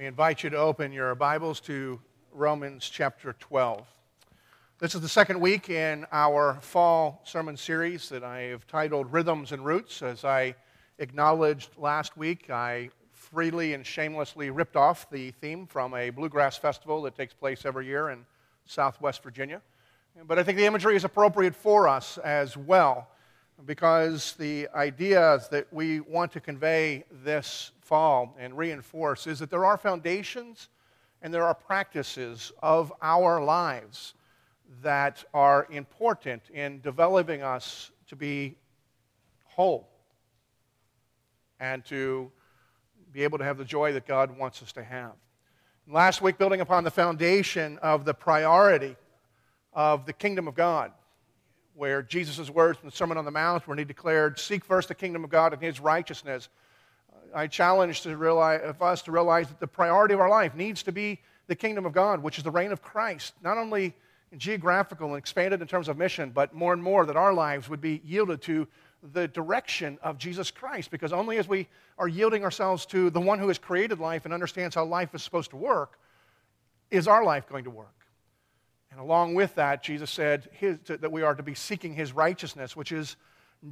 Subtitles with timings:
[0.00, 2.00] We invite you to open your Bibles to
[2.32, 3.86] Romans chapter 12.
[4.78, 9.52] This is the second week in our fall sermon series that I have titled Rhythms
[9.52, 10.00] and Roots.
[10.00, 10.54] As I
[11.00, 17.02] acknowledged last week, I freely and shamelessly ripped off the theme from a bluegrass festival
[17.02, 18.24] that takes place every year in
[18.64, 19.60] southwest Virginia.
[20.26, 23.06] But I think the imagery is appropriate for us as well
[23.66, 29.64] because the ideas that we want to convey this fall and reinforce is that there
[29.64, 30.68] are foundations
[31.22, 34.14] and there are practices of our lives
[34.80, 38.56] that are important in developing us to be
[39.44, 39.88] whole
[41.58, 42.30] and to
[43.12, 45.12] be able to have the joy that God wants us to have.
[45.88, 48.94] Last week, building upon the foundation of the priority
[49.72, 50.92] of the kingdom of God,
[51.74, 54.94] where Jesus' words from the Sermon on the Mount, when he declared, Seek first the
[54.94, 56.48] kingdom of God and his righteousness.
[57.34, 60.82] I challenge to realize, of us to realize that the priority of our life needs
[60.84, 63.94] to be the kingdom of God, which is the reign of Christ, not only
[64.36, 67.80] geographical and expanded in terms of mission, but more and more that our lives would
[67.80, 68.68] be yielded to
[69.12, 70.90] the direction of Jesus Christ.
[70.90, 71.66] Because only as we
[71.98, 75.22] are yielding ourselves to the one who has created life and understands how life is
[75.22, 75.98] supposed to work,
[76.90, 77.88] is our life going to work.
[78.90, 82.76] And along with that, Jesus said his, that we are to be seeking his righteousness,
[82.76, 83.16] which is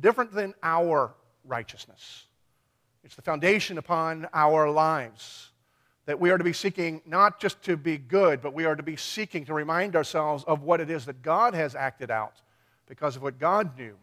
[0.00, 2.27] different than our righteousness.
[3.08, 5.48] It's the foundation upon our lives.
[6.04, 8.82] That we are to be seeking not just to be good, but we are to
[8.82, 12.34] be seeking to remind ourselves of what it is that God has acted out
[12.86, 13.96] because of what God knew.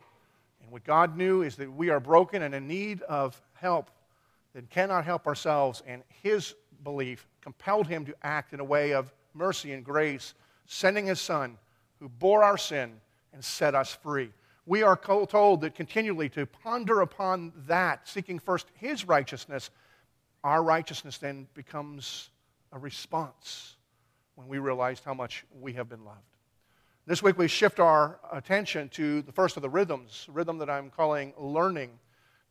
[0.59, 3.91] And what God knew is that we are broken and in need of help,
[4.55, 5.83] that cannot help ourselves.
[5.85, 10.33] And his belief compelled him to act in a way of mercy and grace
[10.65, 11.59] sending his son
[11.99, 12.93] who bore our sin
[13.33, 14.31] and set us free.
[14.67, 19.69] We are told that continually to ponder upon that, seeking first his righteousness.
[20.43, 22.29] Our righteousness then becomes
[22.71, 23.75] a response
[24.33, 26.19] when we realize how much we have been loved.
[27.05, 30.89] This week we shift our attention to the first of the rhythms, rhythm that I'm
[30.89, 31.91] calling learning,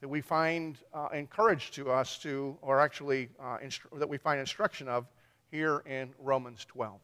[0.00, 4.38] that we find uh, encouraged to us to, or actually uh, instru- that we find
[4.38, 5.06] instruction of
[5.50, 7.00] here in Romans 12.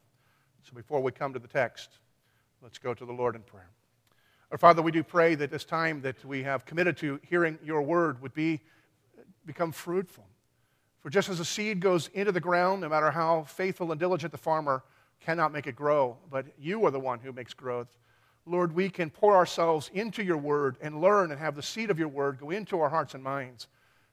[0.62, 1.98] So before we come to the text,
[2.62, 3.70] let's go to the Lord in prayer.
[4.52, 7.82] Our Father, we do pray that this time that we have committed to hearing your
[7.82, 8.60] word would be,
[9.46, 10.26] become fruitful.
[10.98, 14.32] For just as a seed goes into the ground, no matter how faithful and diligent
[14.32, 14.82] the farmer,
[15.20, 17.96] cannot make it grow, but you are the one who makes growth.
[18.44, 21.98] Lord, we can pour ourselves into your word and learn and have the seed of
[21.98, 23.68] your word go into our hearts and minds.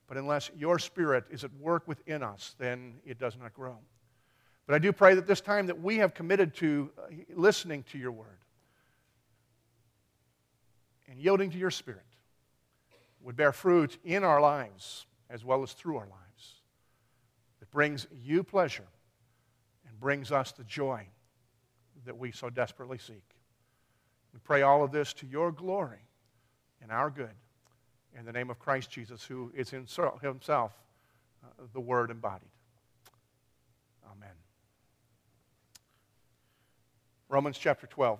[0.08, 3.78] But unless your spirit is at work within us, then it does not grow.
[4.68, 7.98] But I do pray that this time that we have committed to uh, listening to
[7.98, 8.38] your word
[11.08, 12.02] and yielding to your spirit
[13.22, 16.62] would bear fruit in our lives as well as through our lives
[17.60, 18.88] that brings you pleasure
[19.88, 21.06] and brings us the joy
[22.06, 23.24] that we so desperately seek.
[24.34, 26.06] We pray all of this to your glory
[26.82, 27.34] and our good
[28.18, 30.74] in the name of Christ Jesus, who is himself
[31.44, 32.50] uh, the Word embodied.
[34.12, 34.34] Amen.
[37.30, 38.20] Romans chapter 12,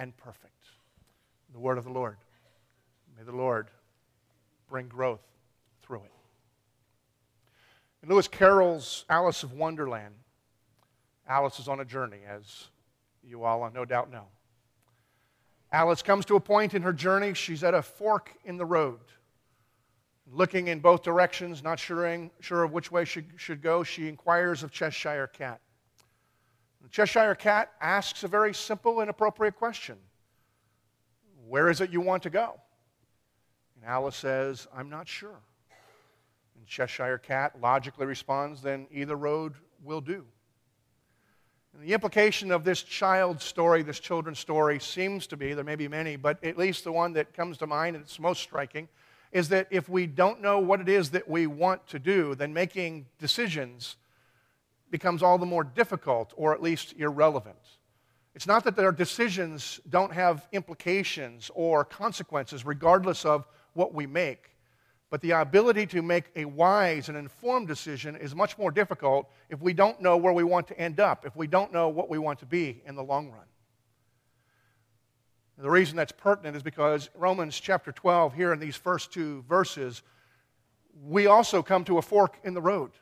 [0.00, 0.64] and perfect.
[1.52, 2.16] The word of the Lord.
[3.18, 3.68] May the Lord
[4.66, 5.20] bring growth
[5.82, 6.12] through it.
[8.02, 10.14] In Lewis Carroll's Alice of Wonderland,
[11.28, 12.68] Alice is on a journey, as
[13.22, 14.24] you all no doubt know.
[15.70, 19.00] Alice comes to a point in her journey, she's at a fork in the road.
[20.32, 24.62] Looking in both directions, not sure, sure of which way she should go, she inquires
[24.62, 25.60] of Cheshire Cat.
[26.82, 29.96] The Cheshire Cat asks a very simple and appropriate question
[31.46, 32.60] Where is it you want to go?
[33.76, 35.40] And Alice says, I'm not sure.
[36.56, 40.24] And Cheshire Cat logically responds, Then either road will do.
[41.72, 45.76] And the implication of this child's story, this children's story, seems to be there may
[45.76, 48.88] be many, but at least the one that comes to mind and it's most striking
[49.32, 52.52] is that if we don't know what it is that we want to do, then
[52.52, 53.96] making decisions
[54.90, 57.56] becomes all the more difficult or at least irrelevant.
[58.34, 64.50] It's not that their decisions don't have implications or consequences regardless of what we make,
[65.10, 69.60] But the ability to make a wise and informed decision is much more difficult if
[69.60, 72.18] we don't know where we want to end up, if we don't know what we
[72.18, 73.44] want to be in the long run.
[75.58, 80.02] The reason that's pertinent is because Romans chapter 12, here in these first two verses,
[81.04, 82.92] we also come to a fork in the road.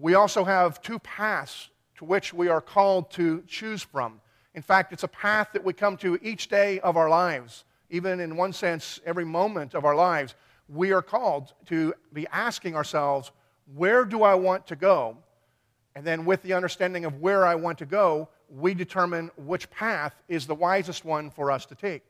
[0.00, 4.20] We also have two paths to which we are called to choose from.
[4.54, 8.20] In fact, it's a path that we come to each day of our lives, even
[8.20, 10.36] in one sense, every moment of our lives.
[10.68, 13.32] We are called to be asking ourselves,
[13.74, 15.16] where do I want to go?
[15.96, 20.14] And then, with the understanding of where I want to go, we determine which path
[20.28, 22.04] is the wisest one for us to take.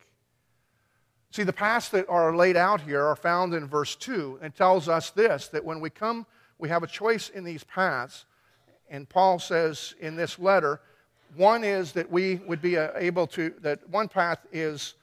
[1.30, 4.88] See, the paths that are laid out here are found in verse 2 and tells
[4.88, 6.26] us this that when we come,
[6.58, 8.24] we have a choice in these paths.
[8.90, 10.80] And Paul says in this letter,
[11.36, 14.94] one is that we would be uh, able to, that one path is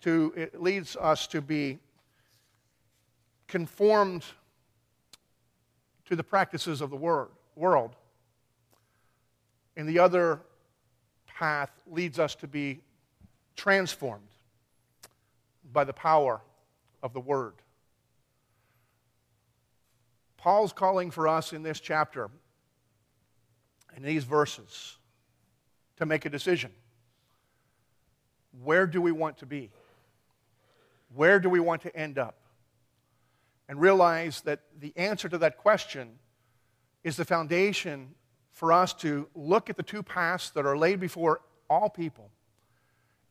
[0.00, 1.78] to, it leads us to be
[3.46, 4.24] conformed
[6.06, 7.96] to the practices of the world.
[9.76, 10.40] And the other
[11.26, 12.80] path leads us to be
[13.56, 14.28] transformed
[15.72, 16.40] by the power
[17.02, 17.54] of the Word.
[20.44, 22.28] Paul's calling for us in this chapter,
[23.96, 24.98] in these verses,
[25.96, 26.70] to make a decision.
[28.62, 29.70] Where do we want to be?
[31.14, 32.36] Where do we want to end up?
[33.70, 36.18] And realize that the answer to that question
[37.04, 38.10] is the foundation
[38.52, 42.28] for us to look at the two paths that are laid before all people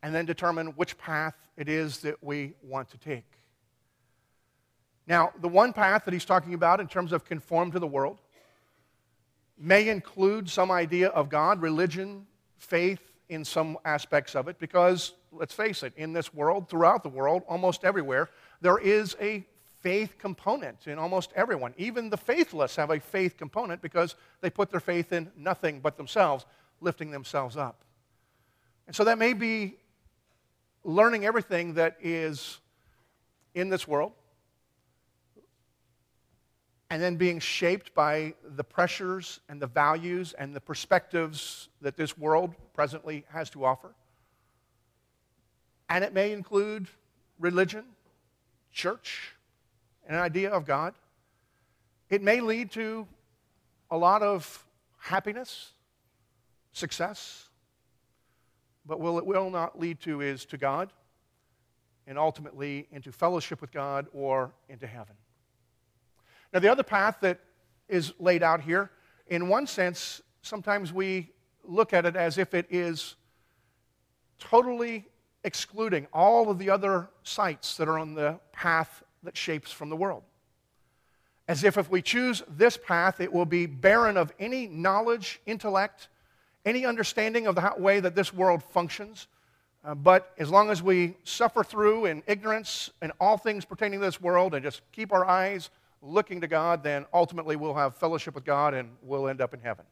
[0.02, 3.43] and then determine which path it is that we want to take.
[5.06, 8.20] Now, the one path that he's talking about in terms of conform to the world
[9.58, 12.26] may include some idea of God, religion,
[12.58, 17.10] faith in some aspects of it, because let's face it, in this world, throughout the
[17.10, 18.30] world, almost everywhere,
[18.62, 19.46] there is a
[19.82, 21.74] faith component in almost everyone.
[21.78, 25.98] Even the faithless have a faith component because they put their faith in nothing but
[25.98, 26.46] themselves,
[26.80, 27.84] lifting themselves up.
[28.88, 29.76] And so that may be
[30.84, 32.60] learning everything that is
[33.54, 34.14] in this world
[36.94, 42.16] and then being shaped by the pressures and the values and the perspectives that this
[42.20, 43.96] world presently has to offer.
[45.90, 46.88] And it may include
[47.40, 47.84] religion,
[48.72, 49.34] church,
[50.08, 50.94] an idea of God.
[52.12, 53.08] It may lead to
[53.90, 54.64] a lot of
[55.00, 55.72] happiness,
[56.74, 57.50] success,
[58.86, 60.94] but what it will not lead to is to God
[62.06, 65.16] and ultimately into fellowship with God or into heaven.
[66.54, 67.40] Now, the other path that
[67.90, 68.92] is laid out here,
[69.28, 71.32] in one sense, sometimes we
[71.64, 73.16] look at it as if it is
[74.38, 75.06] totally
[75.44, 79.96] excluding all of the other sites that are on the path that shapes from the
[79.96, 80.24] world.
[81.48, 86.08] As if if we choose this path, it will be barren of any knowledge, intellect,
[86.66, 89.28] any understanding of the way that this world functions.
[89.84, 94.06] Uh, but as long as we suffer through in ignorance and all things pertaining to
[94.06, 95.70] this world and just keep our eyes
[96.04, 99.60] looking to God, then ultimately we'll have fellowship with God and we'll end up in
[99.60, 99.86] heaven.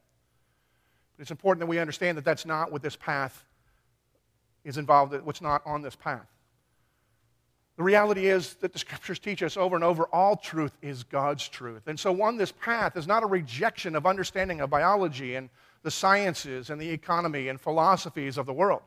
[1.15, 3.45] But it's important that we understand that that's not what this path
[4.63, 6.27] is involved, what's not on this path.
[7.77, 11.47] The reality is that the scriptures teach us over and over all truth is God's
[11.47, 11.87] truth.
[11.87, 15.49] And so, on this path is not a rejection of understanding of biology and
[15.81, 18.81] the sciences and the economy and philosophies of the world.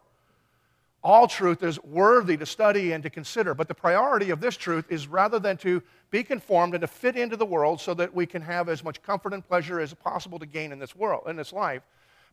[1.04, 4.86] All truth is worthy to study and to consider, but the priority of this truth
[4.88, 8.24] is rather than to be conformed and to fit into the world so that we
[8.24, 11.36] can have as much comfort and pleasure as possible to gain in this world, in
[11.36, 11.82] this life.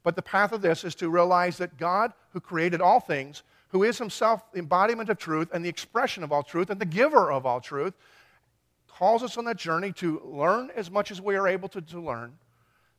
[0.04, 3.84] But the path of this is to realize that God, who created all things, who
[3.84, 7.30] is himself the embodiment of truth and the expression of all truth and the giver
[7.30, 7.94] of all truth,
[8.88, 12.00] calls us on that journey to learn as much as we are able to, to
[12.00, 12.38] learn,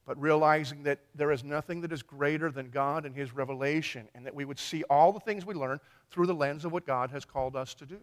[0.06, 4.26] but realizing that there is nothing that is greater than God and his revelation, and
[4.26, 5.78] that we would see all the things we learn
[6.10, 8.00] through the lens of what God has called us to do.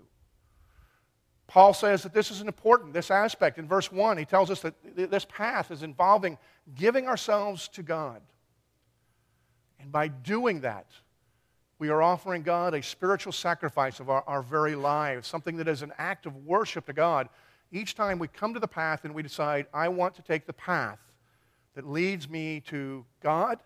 [1.47, 3.57] Paul says that this is an important, this aspect.
[3.57, 6.37] In verse 1, he tells us that this path is involving
[6.75, 8.21] giving ourselves to God.
[9.79, 10.85] And by doing that,
[11.79, 15.81] we are offering God a spiritual sacrifice of our, our very lives, something that is
[15.81, 17.29] an act of worship to God.
[17.71, 20.53] Each time we come to the path and we decide, I want to take the
[20.53, 20.99] path
[21.75, 23.59] that leads me to God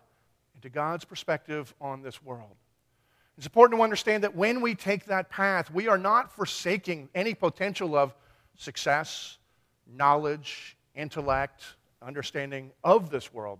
[0.54, 2.56] and to God's perspective on this world.
[3.36, 7.34] It's important to understand that when we take that path, we are not forsaking any
[7.34, 8.14] potential of
[8.56, 9.38] success,
[9.86, 11.64] knowledge, intellect,
[12.00, 13.58] understanding of this world.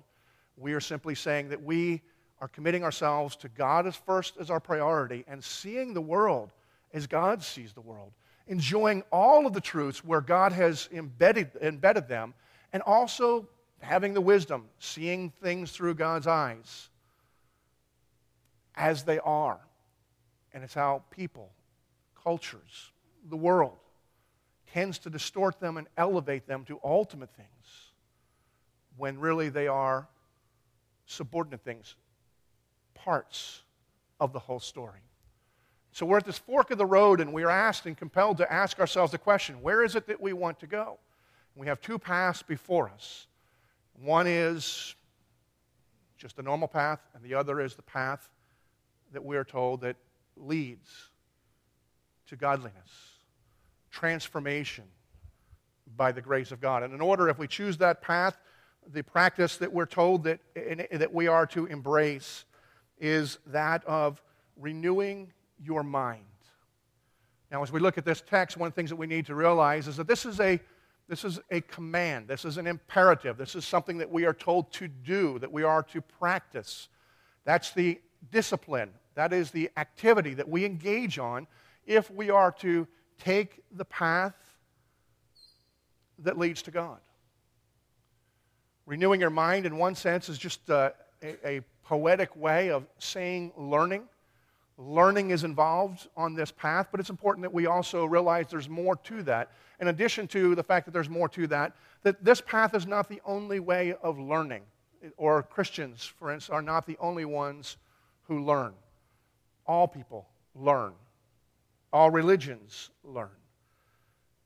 [0.57, 2.03] We are simply saying that we
[2.41, 6.53] are committing ourselves to God as first as our priority and seeing the world
[6.93, 8.13] as God sees the world
[8.47, 12.35] enjoying all of the truths where God has embedded, embedded them,
[12.73, 13.49] and also
[13.85, 16.89] having the wisdom, seeing things through God's eyes
[18.75, 19.61] as they are.
[20.53, 21.51] And it's how people,
[22.23, 22.93] cultures,
[23.29, 23.77] the world
[24.73, 27.49] tends to distort them and elevate them to ultimate things
[28.97, 30.09] when really they are
[31.07, 31.97] subordinate things,
[32.95, 33.63] parts
[34.21, 35.01] of the whole story.
[35.93, 38.53] So we're at this fork of the road, and we are asked and compelled to
[38.53, 40.99] ask ourselves the question where is it that we want to go?
[41.55, 43.29] We have two paths before us.
[44.01, 44.95] One is
[46.19, 48.29] just a normal path, and the other is the path
[49.13, 49.97] that we are told that
[50.37, 51.11] leads
[52.27, 53.13] to godliness,
[53.91, 54.85] transformation
[55.97, 56.83] by the grace of God.
[56.83, 58.37] And in order, if we choose that path,
[58.93, 60.41] the practice that we're told that,
[60.93, 62.45] that we are to embrace
[62.99, 64.23] is that of
[64.57, 65.33] renewing
[65.63, 66.25] your mind.
[67.51, 69.35] Now, as we look at this text, one of the things that we need to
[69.35, 70.59] realize is that this is a,
[71.09, 74.73] this is a command, this is an imperative, this is something that we are told
[74.73, 76.89] to do, that we are to practice.
[77.45, 81.47] That's the discipline, that is the activity that we engage on
[81.87, 84.35] if we are to take the path
[86.21, 86.99] that leads to God.
[88.87, 93.53] Renewing your mind, in one sense, is just a, a, a poetic way of saying
[93.57, 94.05] learning.
[94.77, 98.97] Learning is involved on this path, but it's important that we also realize there's more
[98.97, 99.53] to that.
[99.81, 103.09] In addition to the fact that there's more to that, that this path is not
[103.09, 104.63] the only way of learning,
[105.17, 107.77] or Christians, for instance, are not the only ones
[108.25, 108.73] who learn.
[109.67, 110.93] All people learn,
[111.93, 113.31] all religions learn.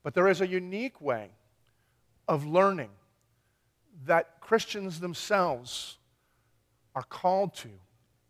[0.03, 1.31] But there is a unique way
[2.27, 2.91] of learning
[4.05, 5.97] that Christians themselves
[6.95, 7.71] are called to,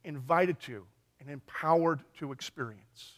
[0.05, 0.87] invited to,
[1.28, 3.12] and empowered to experience.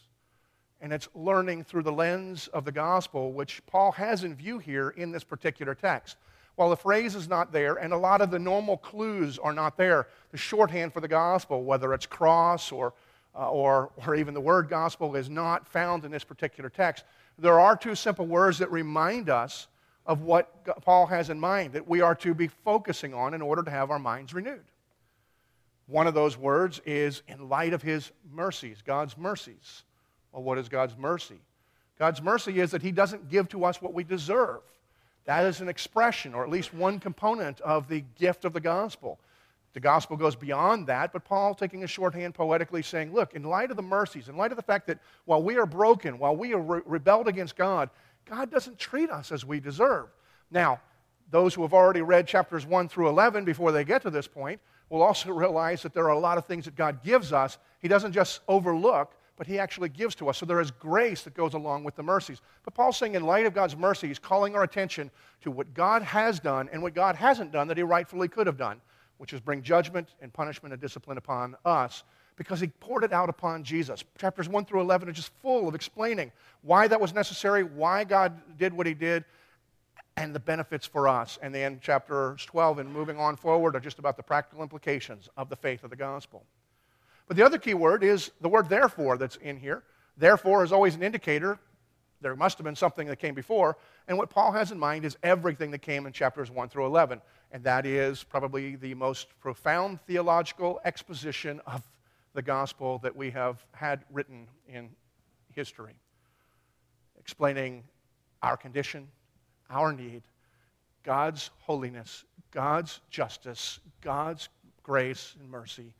[0.81, 4.89] And it's learning through the lens of the gospel, which Paul has in view here
[4.89, 6.17] in this particular text.
[6.55, 9.77] While the phrase is not there, and a lot of the normal clues are not
[9.77, 12.93] there, the shorthand for the gospel, whether it's cross or,
[13.33, 17.05] uh, or, or even the word gospel, is not found in this particular text.
[17.39, 19.67] There are two simple words that remind us
[20.05, 23.63] of what Paul has in mind that we are to be focusing on in order
[23.63, 24.65] to have our minds renewed.
[25.91, 29.83] One of those words is in light of his mercies, God's mercies.
[30.31, 31.41] Well, what is God's mercy?
[31.99, 34.61] God's mercy is that he doesn't give to us what we deserve.
[35.25, 39.19] That is an expression, or at least one component of the gift of the gospel.
[39.73, 43.69] The gospel goes beyond that, but Paul, taking a shorthand poetically, saying, Look, in light
[43.69, 46.53] of the mercies, in light of the fact that while we are broken, while we
[46.53, 47.89] are re- rebelled against God,
[48.23, 50.07] God doesn't treat us as we deserve.
[50.51, 50.79] Now,
[51.29, 54.61] those who have already read chapters 1 through 11 before they get to this point
[54.91, 57.57] will also realize that there are a lot of things that God gives us.
[57.79, 60.37] He doesn't just overlook, but He actually gives to us.
[60.37, 62.41] So there is grace that goes along with the mercies.
[62.63, 65.09] But Paul's saying, in light of God's mercy, He's calling our attention
[65.41, 68.57] to what God has done and what God hasn't done that He rightfully could have
[68.57, 68.81] done,
[69.17, 72.03] which is bring judgment and punishment and discipline upon us
[72.35, 74.03] because he poured it out upon Jesus.
[74.17, 76.31] Chapters 1 through 11 are just full of explaining
[76.63, 79.25] why that was necessary, why God did what he did,
[80.17, 81.39] and the benefits for us.
[81.41, 85.49] And then chapters 12 and moving on forward are just about the practical implications of
[85.49, 86.43] the faith of the gospel.
[87.27, 89.83] But the other key word is the word therefore that's in here.
[90.17, 91.59] Therefore is always an indicator.
[92.19, 93.77] There must have been something that came before.
[94.07, 97.21] And what Paul has in mind is everything that came in chapters 1 through 11.
[97.51, 101.81] And that is probably the most profound theological exposition of
[102.33, 104.89] the gospel that we have had written in
[105.53, 105.93] history,
[107.19, 107.83] explaining
[108.41, 109.07] our condition,
[109.71, 110.21] our need,
[111.03, 114.49] God's holiness, God's justice, God's
[114.83, 115.93] grace and mercy,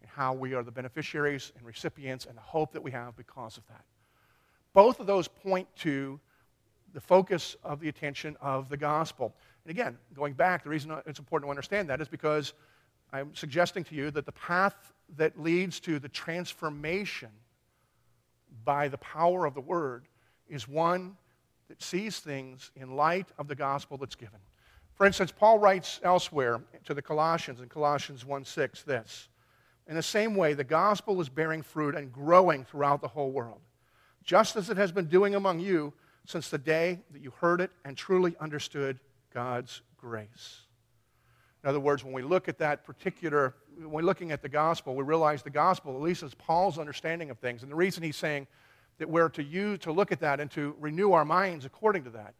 [0.00, 3.56] and how we are the beneficiaries and recipients and the hope that we have because
[3.56, 3.84] of that.
[4.72, 6.20] Both of those point to
[6.94, 9.34] the focus of the attention of the gospel.
[9.64, 12.54] And again, going back, the reason it's important to understand that is because
[13.12, 17.30] I'm suggesting to you that the path that leads to the transformation
[18.64, 20.06] by the power of the Word
[20.48, 21.16] is one
[21.68, 24.38] that sees things in light of the gospel that's given.
[24.94, 29.28] For instance, Paul writes elsewhere to the Colossians in Colossians 1 6 this
[29.86, 33.60] In the same way, the gospel is bearing fruit and growing throughout the whole world,
[34.24, 35.92] just as it has been doing among you
[36.24, 38.98] since the day that you heard it and truly understood
[39.32, 40.62] God's grace.
[41.62, 44.94] In other words, when we look at that particular, when we're looking at the gospel,
[44.94, 47.62] we realize the gospel, at least is Paul's understanding of things.
[47.62, 48.46] And the reason he's saying
[48.98, 52.10] that we're to use, to look at that and to renew our minds according to
[52.10, 52.34] that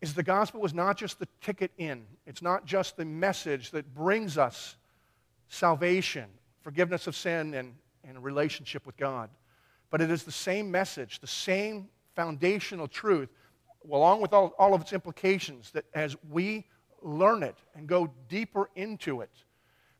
[0.00, 2.04] is the gospel is not just the ticket in.
[2.26, 4.76] It's not just the message that brings us
[5.48, 6.26] salvation,
[6.62, 7.74] forgiveness of sin, and,
[8.04, 9.30] and a relationship with God.
[9.90, 13.28] But it is the same message, the same foundational truth,
[13.90, 16.66] along with all, all of its implications, that as we
[17.00, 19.30] learn it and go deeper into it,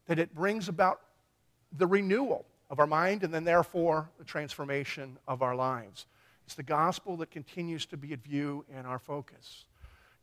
[0.07, 1.01] that it brings about
[1.79, 6.07] the renewal of our mind and then, therefore, the transformation of our lives.
[6.47, 9.67] It's the gospel that continues to be at view and our focus.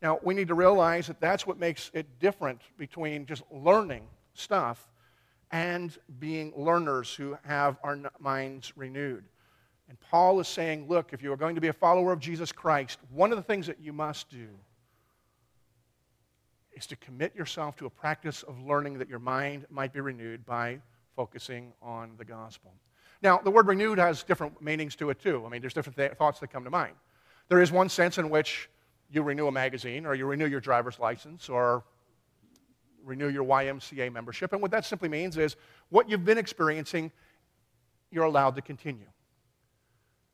[0.01, 4.01] Now, we need to realize that that's what makes it different between just learning
[4.33, 4.89] stuff
[5.51, 9.23] and being learners who have our minds renewed.
[9.87, 12.51] And Paul is saying, look, if you are going to be a follower of Jesus
[12.51, 14.47] Christ, one of the things that you must do
[16.73, 20.43] is to commit yourself to a practice of learning that your mind might be renewed
[20.47, 20.79] by
[21.19, 22.71] focusing on the gospel.
[23.21, 25.43] Now, the word renewed has different meanings to it, too.
[25.45, 26.93] I mean, there's different th- thoughts that come to mind.
[27.49, 28.69] There is one sense in which
[29.11, 31.83] you renew a magazine, or you renew your driver's license, or
[33.03, 34.53] renew your YMCA membership.
[34.53, 35.57] And what that simply means is
[35.89, 37.11] what you've been experiencing,
[38.11, 39.09] you're allowed to continue.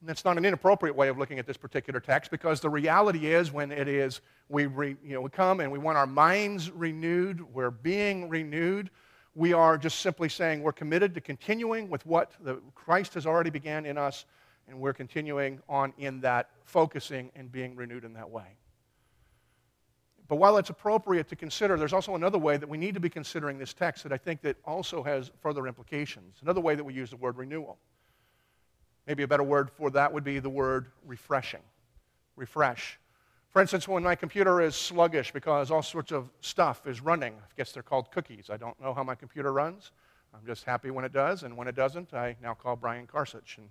[0.01, 3.34] And that's not an inappropriate way of looking at this particular text because the reality
[3.34, 6.70] is when it is we, re, you know, we come and we want our minds
[6.70, 8.92] renewed, we're being renewed,
[9.36, 13.50] we are just simply saying we're committed to continuing with what the, Christ has already
[13.50, 14.25] began in us,
[14.68, 18.56] and we're continuing on in that, focusing and being renewed in that way.
[20.27, 23.10] But while it's appropriate to consider, there's also another way that we need to be
[23.10, 26.38] considering this text that I think that also has further implications.
[26.42, 27.77] Another way that we use the word renewal.
[29.06, 31.62] Maybe a better word for that would be the word refreshing.
[32.36, 33.00] Refresh.
[33.56, 37.54] For instance, when my computer is sluggish because all sorts of stuff is running, I
[37.56, 38.50] guess they're called cookies.
[38.50, 39.92] I don't know how my computer runs.
[40.34, 43.58] I'm just happy when it does, and when it doesn't, I now call Brian Karsich.
[43.58, 43.70] And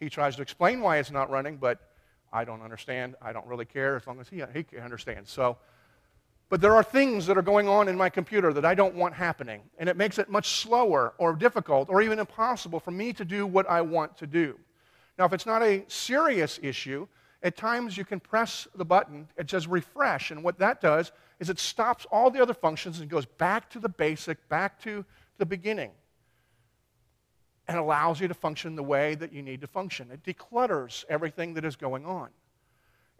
[0.00, 1.90] he tries to explain why it's not running, but
[2.32, 3.16] I don't understand.
[3.20, 5.30] I don't really care as long as he, he understands.
[5.30, 5.58] So,
[6.48, 9.12] but there are things that are going on in my computer that I don't want
[9.12, 13.26] happening, and it makes it much slower or difficult or even impossible for me to
[13.26, 14.58] do what I want to do.
[15.18, 17.06] Now, if it's not a serious issue,
[17.42, 21.50] at times you can press the button, it says refresh, and what that does is
[21.50, 25.04] it stops all the other functions and goes back to the basic, back to
[25.38, 25.92] the beginning,
[27.68, 30.10] and allows you to function the way that you need to function.
[30.10, 32.30] It declutters everything that is going on.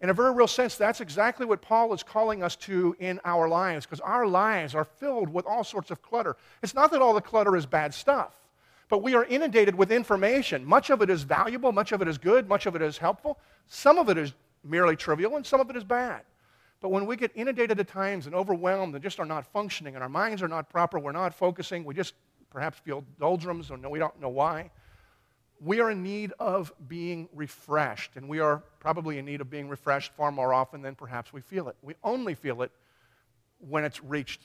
[0.01, 3.47] In a very real sense, that's exactly what Paul is calling us to in our
[3.47, 6.35] lives, because our lives are filled with all sorts of clutter.
[6.63, 8.33] It's not that all the clutter is bad stuff,
[8.89, 10.65] but we are inundated with information.
[10.65, 13.39] Much of it is valuable, much of it is good, much of it is helpful.
[13.67, 16.23] Some of it is merely trivial, and some of it is bad.
[16.81, 20.03] But when we get inundated at times and overwhelmed and just are not functioning, and
[20.03, 22.15] our minds are not proper, we're not focusing, we just
[22.49, 24.71] perhaps feel doldrums or no, we don't know why,
[25.61, 28.11] we are in need of being refreshed.
[28.15, 31.41] And we are probably in need of being refreshed far more often than perhaps we
[31.41, 31.75] feel it.
[31.81, 32.71] We only feel it
[33.59, 34.41] when it's reached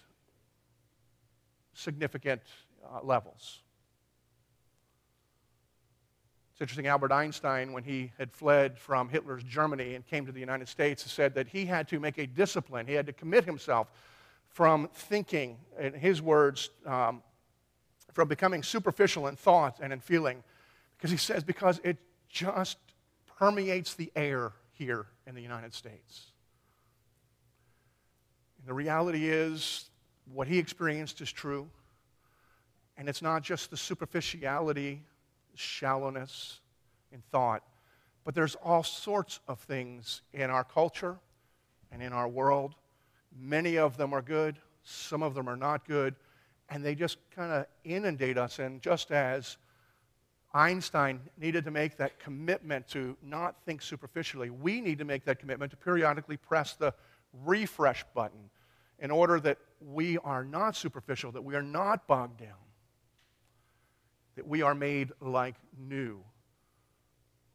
[1.72, 2.42] significant
[2.84, 3.60] uh, levels.
[6.54, 10.38] It's interesting, Albert Einstein, when he had fled from Hitler's Germany and came to the
[10.38, 12.86] United States, said that he had to make a discipline.
[12.86, 13.88] He had to commit himself
[14.50, 17.24] from thinking, in his words, um,
[18.12, 20.44] from becoming superficial in thought and in feeling.
[20.96, 21.96] Because he says, because it
[22.28, 22.78] just
[23.36, 26.26] permeates the air here in the United States.
[28.60, 29.90] And the reality is,
[30.32, 31.68] what he experienced is true.
[32.96, 35.02] And it's not just the superficiality
[35.54, 36.60] shallowness
[37.12, 37.62] in thought.
[38.24, 41.18] But there's all sorts of things in our culture
[41.92, 42.74] and in our world.
[43.38, 46.14] Many of them are good, some of them are not good,
[46.70, 48.58] and they just kind of inundate us.
[48.58, 49.58] And just as
[50.54, 55.38] Einstein needed to make that commitment to not think superficially, we need to make that
[55.38, 56.94] commitment to periodically press the
[57.44, 58.50] refresh button
[59.00, 62.63] in order that we are not superficial, that we are not bogged down
[64.36, 66.20] that we are made like new,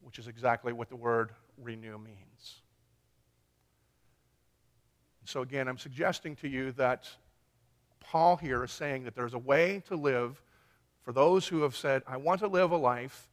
[0.01, 2.61] which is exactly what the word renew means.
[5.25, 7.07] So, again, I'm suggesting to you that
[7.99, 10.41] Paul here is saying that there's a way to live
[11.03, 13.27] for those who have said, I want to live a life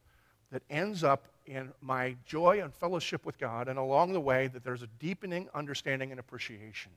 [0.51, 4.63] that ends up in my joy and fellowship with God, and along the way, that
[4.63, 6.91] there's a deepening understanding and appreciation.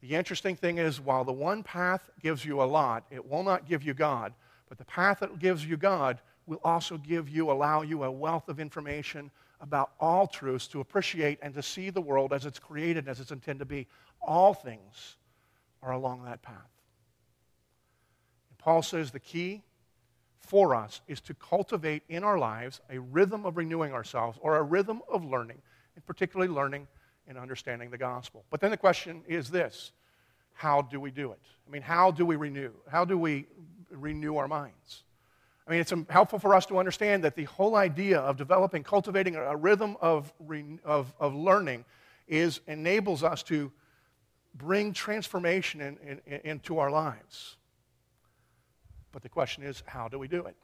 [0.00, 3.68] The interesting thing is, while the one path gives you a lot, it will not
[3.68, 4.32] give you God.
[4.70, 8.48] But the path that gives you God will also give you, allow you a wealth
[8.48, 9.30] of information
[9.60, 13.32] about all truths to appreciate and to see the world as it's created, as it's
[13.32, 13.86] intended to be.
[14.22, 15.16] All things
[15.82, 16.70] are along that path.
[18.48, 19.62] And Paul says the key
[20.38, 24.62] for us is to cultivate in our lives a rhythm of renewing ourselves or a
[24.62, 25.60] rhythm of learning,
[25.96, 26.86] and particularly learning
[27.26, 28.44] and understanding the gospel.
[28.50, 29.92] But then the question is this
[30.52, 31.40] how do we do it?
[31.66, 32.72] I mean, how do we renew?
[32.90, 33.46] How do we
[33.90, 35.02] renew our minds.
[35.66, 39.36] I mean, it's helpful for us to understand that the whole idea of developing, cultivating
[39.36, 40.32] a rhythm of,
[40.84, 41.84] of, of learning
[42.26, 43.70] is enables us to
[44.54, 47.56] bring transformation in, in, into our lives.
[49.12, 50.56] But the question is, how do we do it?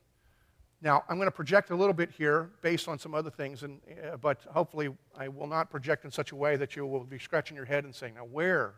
[0.83, 3.81] Now, I'm going to project a little bit here based on some other things, and,
[4.12, 7.19] uh, but hopefully I will not project in such a way that you will be
[7.19, 8.75] scratching your head and saying, now, where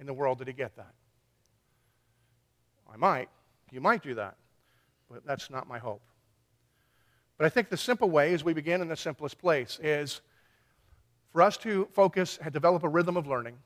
[0.00, 0.94] in the world did he get that?
[2.92, 3.28] I might.
[3.70, 4.36] You might do that,
[5.10, 6.02] but that's not my hope.
[7.36, 10.20] But I think the simple way, as we begin in the simplest place, is
[11.32, 13.56] for us to focus and develop a rhythm of learning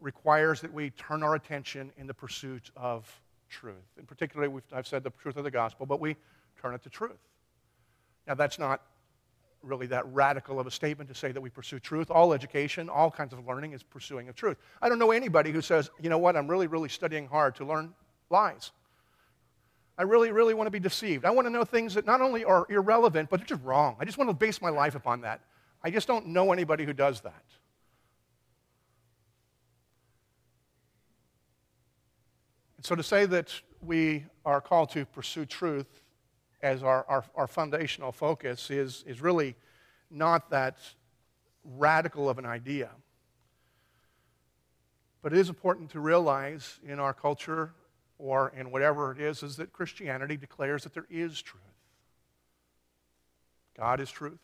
[0.00, 3.10] requires that we turn our attention in the pursuit of
[3.48, 3.76] truth.
[3.98, 6.16] In particular, I've said the truth of the gospel, but we
[6.60, 7.18] turn it to truth.
[8.26, 8.82] Now, that's not
[9.62, 12.10] really that radical of a statement to say that we pursue truth.
[12.10, 14.58] All education, all kinds of learning is pursuing of truth.
[14.82, 17.64] I don't know anybody who says, you know what, I'm really, really studying hard to
[17.64, 17.94] learn
[18.28, 18.72] lies.
[19.96, 21.24] I really, really want to be deceived.
[21.24, 23.96] I want to know things that not only are irrelevant, but they're just wrong.
[24.00, 25.40] I just want to base my life upon that.
[25.82, 27.44] I just don't know anybody who does that.
[32.76, 36.02] And so to say that we are called to pursue truth
[36.62, 39.54] as our, our, our foundational focus is, is really
[40.10, 40.78] not that
[41.64, 42.90] radical of an idea.
[45.22, 47.72] But it is important to realize in our culture
[48.18, 51.62] or in whatever it is, is that Christianity declares that there is truth.
[53.76, 54.38] God is truth.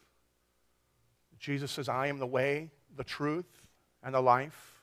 [1.38, 3.62] Jesus says, I am the way, the truth,
[4.02, 4.82] and the life.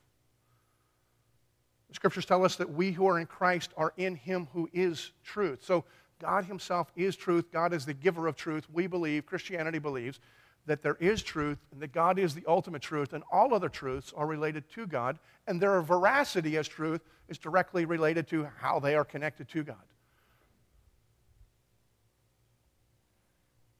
[1.89, 5.11] The scriptures tell us that we who are in Christ are in him who is
[5.23, 5.63] truth.
[5.63, 5.85] So
[6.19, 7.51] God Himself is truth.
[7.51, 8.67] God is the giver of truth.
[8.71, 10.19] We believe, Christianity believes,
[10.67, 14.13] that there is truth and that God is the ultimate truth, and all other truths
[14.15, 18.95] are related to God, and their veracity as truth is directly related to how they
[18.95, 19.77] are connected to God.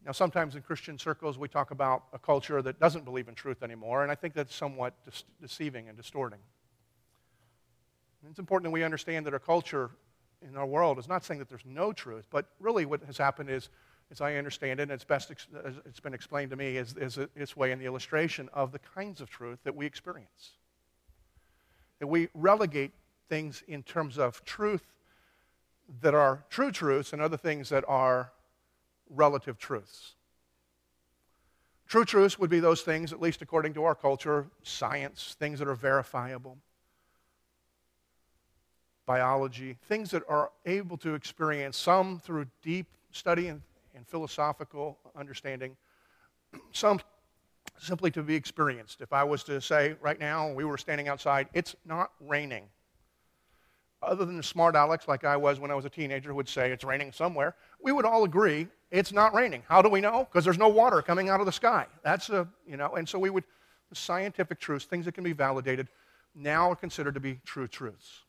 [0.06, 3.62] Now, sometimes in Christian circles, we talk about a culture that doesn't believe in truth
[3.62, 6.40] anymore, and I think that's somewhat de- deceiving and distorting.
[8.22, 9.92] And it's important that we understand that our culture
[10.42, 13.50] in our world is not saying that there's no truth, but really what has happened
[13.50, 13.70] is,
[14.12, 15.48] as I understand it, and it's best ex-
[15.86, 19.22] it's been explained to me, is, is its way in the illustration of the kinds
[19.22, 20.52] of truth that we experience.
[22.00, 22.92] That we relegate
[23.30, 24.94] things in terms of truth
[26.02, 28.32] that are true truths and other things that are
[29.10, 30.14] relative truths.
[31.88, 35.68] True truths would be those things, at least according to our culture, science, things that
[35.68, 36.58] are verifiable
[39.08, 43.62] biology, things that are able to experience, some through deep study and,
[43.98, 45.76] and philosophical understanding,
[46.72, 47.02] some
[47.80, 49.02] simply to be experienced.
[49.02, 52.66] If I was to say right now, we were standing outside, it's not raining.
[54.02, 56.72] Other than the smart Alex, like I was when I was a teenager, would say
[56.72, 59.64] it's raining somewhere, we would all agree it's not raining.
[59.68, 60.26] How do we know?
[60.32, 61.88] Because there's no water coming out of the sky.
[62.04, 63.44] That's a, you know, and so we would,
[63.94, 65.90] scientific truths, things that can be validated,
[66.36, 68.22] now are considered to be true truths.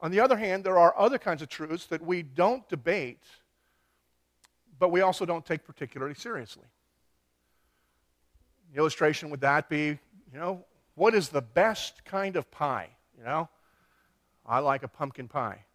[0.00, 3.22] On the other hand, there are other kinds of truths that we don't debate,
[4.82, 6.64] but we also don't take particularly seriously.
[8.72, 10.64] The illustration would that be, you know,
[10.96, 12.88] what is the best kind of pie?
[13.16, 13.48] You know,
[14.44, 15.66] I like a pumpkin pie.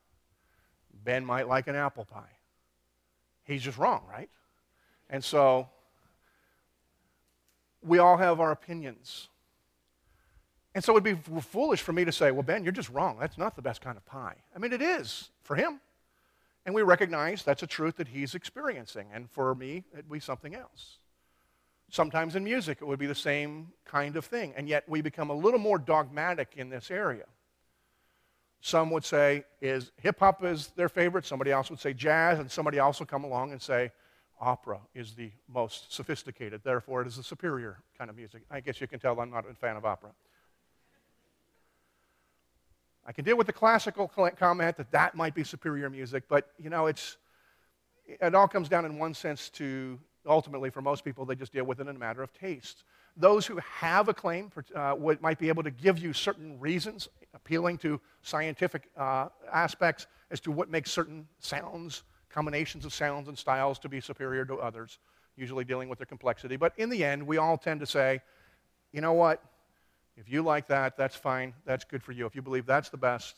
[1.05, 2.33] Ben might like an apple pie.
[3.45, 4.29] He's just wrong, right?
[5.09, 5.69] And so
[7.81, 9.29] we all have our opinions.
[10.75, 13.15] And so it would be foolish for me to say, well, Ben, you're just wrong.
[13.21, 14.35] That's not the best kind of pie.
[14.53, 15.79] I mean, it is for him.
[16.67, 19.07] And we recognize that's a truth that he's experiencing.
[19.13, 20.97] And for me, it'd be something else.
[21.89, 24.53] Sometimes in music, it would be the same kind of thing.
[24.57, 27.23] And yet we become a little more dogmatic in this area.
[28.59, 31.25] Some would say is hip hop is their favorite.
[31.25, 33.91] Somebody else would say jazz, and somebody else will come along and say
[34.41, 36.61] opera is the most sophisticated.
[36.65, 38.41] Therefore, it is the superior kind of music.
[38.51, 40.09] I guess you can tell I'm not a fan of opera.
[43.07, 46.69] I can deal with the classical comment that that might be superior music, but you
[46.69, 47.15] know, it's,
[48.05, 51.63] it all comes down in one sense to ultimately, for most people, they just deal
[51.63, 52.83] with it in a matter of taste.
[53.15, 57.07] Those who have a claim for, uh, might be able to give you certain reasons,
[57.33, 63.37] appealing to scientific uh, aspects as to what makes certain sounds, combinations of sounds and
[63.37, 64.99] styles to be superior to others,
[65.37, 66.57] usually dealing with their complexity.
[66.57, 68.19] But in the end, we all tend to say,
[68.91, 69.41] you know what?
[70.17, 71.53] If you like that, that's fine.
[71.65, 72.25] That's good for you.
[72.25, 73.35] If you believe that's the best,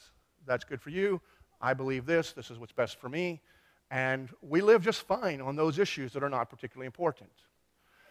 [0.48, 1.22] that's good for you.
[1.62, 2.32] I believe this.
[2.32, 3.42] This is what's best for me.
[3.92, 7.32] And we live just fine on those issues that are not particularly important.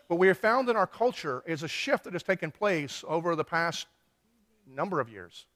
[0.09, 3.35] But we have found in our culture is a shift that has taken place over
[3.35, 3.87] the past
[4.67, 5.47] number of years.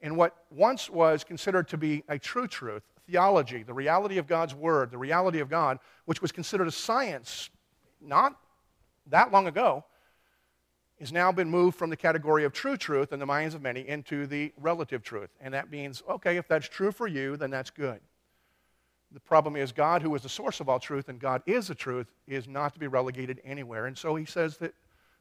[0.00, 4.54] In what once was considered to be a true truth, theology, the reality of God's
[4.54, 7.50] Word, the reality of God, which was considered a science
[8.00, 8.36] not
[9.08, 9.84] that long ago,
[11.00, 13.88] has now been moved from the category of true truth in the minds of many
[13.88, 15.30] into the relative truth.
[15.40, 18.00] And that means, okay, if that's true for you, then that's good.
[19.12, 21.74] The problem is, God, who is the source of all truth, and God is the
[21.74, 23.86] truth, is not to be relegated anywhere.
[23.86, 24.74] And so he says that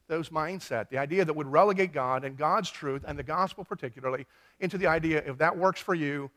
[0.08, 4.28] those mindset, the idea that would relegate God and God's truth, and the gospel particularly,
[4.60, 6.30] into the idea if that works for you,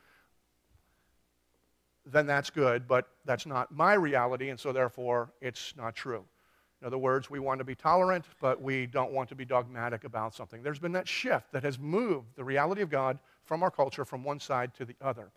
[2.06, 6.24] then that's good, but that's not my reality, and so therefore it's not true.
[6.82, 10.02] In other words, we want to be tolerant, but we don't want to be dogmatic
[10.02, 10.64] about something.
[10.64, 14.24] There's been that shift that has moved the reality of God from our culture from
[14.24, 15.30] one side to the other.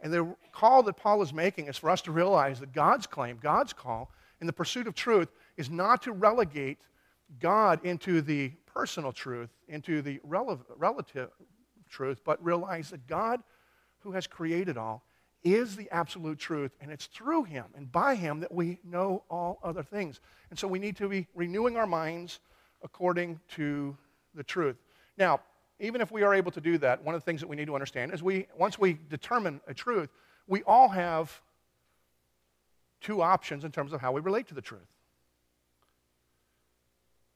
[0.00, 3.38] And the call that Paul is making is for us to realize that God's claim,
[3.40, 6.78] God's call in the pursuit of truth is not to relegate
[7.38, 11.30] God into the personal truth, into the relative
[11.88, 13.40] truth, but realize that God,
[14.00, 15.04] who has created all,
[15.44, 19.58] is the absolute truth, and it's through him and by him that we know all
[19.62, 20.20] other things.
[20.50, 22.40] And so we need to be renewing our minds
[22.82, 23.96] according to
[24.34, 24.76] the truth.
[25.16, 25.40] Now,
[25.80, 27.66] even if we are able to do that, one of the things that we need
[27.66, 30.10] to understand is we once we determine a truth,
[30.46, 31.40] we all have
[33.00, 34.80] two options in terms of how we relate to the truth.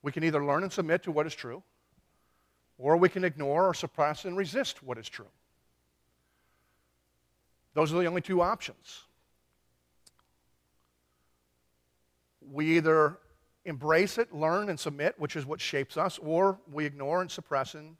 [0.03, 1.63] We can either learn and submit to what is true,
[2.79, 5.29] or we can ignore or suppress and resist what is true.
[7.75, 9.05] Those are the only two options.
[12.51, 13.19] We either
[13.65, 17.75] embrace it, learn, and submit, which is what shapes us, or we ignore and suppress
[17.75, 17.97] and,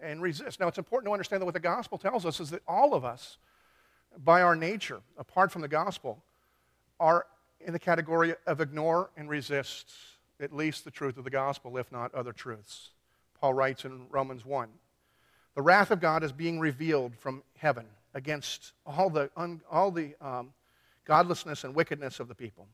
[0.00, 0.60] and resist.
[0.60, 3.04] Now, it's important to understand that what the gospel tells us is that all of
[3.04, 3.38] us,
[4.22, 6.22] by our nature, apart from the gospel,
[7.00, 7.26] are
[7.60, 9.90] in the category of ignore and resist
[10.40, 12.90] at least the truth of the gospel, if not other truths.
[13.40, 14.68] Paul writes in Romans 1
[15.54, 20.14] The wrath of God is being revealed from heaven against all the, un, all the
[20.22, 20.54] um,
[21.04, 22.66] godlessness and wickedness of the people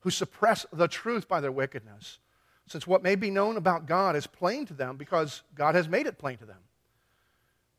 [0.00, 2.18] who suppress the truth by their wickedness,
[2.66, 6.06] since what may be known about God is plain to them because God has made
[6.06, 6.60] it plain to them.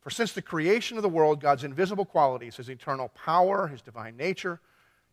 [0.02, 4.16] For since the creation of the world, God's invisible qualities, his eternal power, his divine
[4.16, 4.60] nature,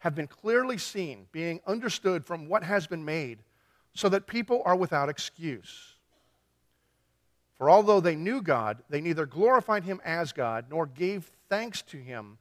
[0.01, 3.39] have been clearly seen, being understood from what has been made,
[3.95, 5.95] so that people are without excuse.
[7.57, 11.97] For although they knew God, they neither glorified him as God nor gave thanks to
[11.97, 12.39] him,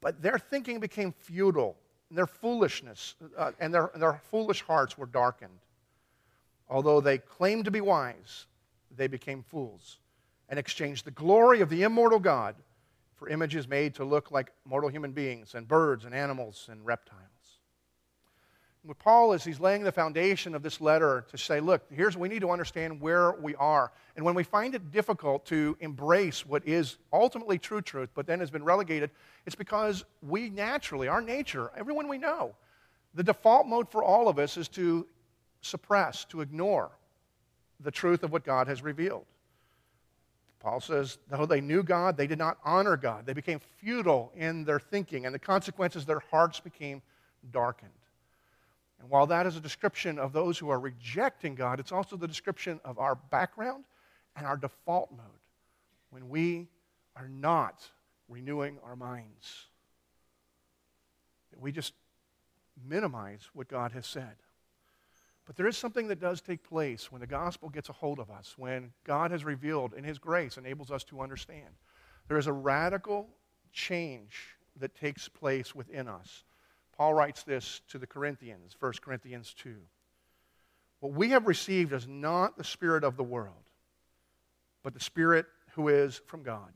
[0.00, 1.76] but their thinking became futile,
[2.08, 5.58] and their foolishness uh, and their, their foolish hearts were darkened.
[6.68, 8.46] Although they claimed to be wise,
[8.96, 9.98] they became fools
[10.48, 12.54] and exchanged the glory of the immortal God
[13.16, 17.39] for images made to look like mortal human beings and birds and animals and reptiles.
[18.82, 22.30] What Paul is, he's laying the foundation of this letter to say, look, here's we
[22.30, 23.92] need to understand where we are.
[24.16, 28.40] And when we find it difficult to embrace what is ultimately true truth, but then
[28.40, 29.10] has been relegated,
[29.44, 32.54] it's because we naturally, our nature, everyone we know,
[33.12, 35.06] the default mode for all of us is to
[35.60, 36.90] suppress, to ignore
[37.80, 39.26] the truth of what God has revealed.
[40.58, 43.26] Paul says, though they knew God, they did not honor God.
[43.26, 47.02] They became futile in their thinking, and the consequences, their hearts became
[47.50, 47.90] darkened.
[49.00, 52.28] And while that is a description of those who are rejecting God, it's also the
[52.28, 53.84] description of our background
[54.36, 55.26] and our default mode
[56.10, 56.68] when we
[57.16, 57.82] are not
[58.28, 59.66] renewing our minds.
[61.58, 61.94] We just
[62.88, 64.36] minimize what God has said.
[65.46, 68.30] But there is something that does take place when the gospel gets a hold of
[68.30, 71.68] us, when God has revealed in His grace enables us to understand.
[72.28, 73.28] There is a radical
[73.72, 76.44] change that takes place within us
[77.00, 79.74] Paul writes this to the Corinthians, 1 Corinthians 2.
[80.98, 83.70] What we have received is not the Spirit of the world,
[84.82, 86.70] but the Spirit who is from God,